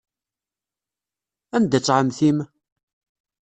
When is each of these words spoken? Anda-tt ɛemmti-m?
Anda-tt 1.55 1.93
ɛemmti-m? 1.97 2.37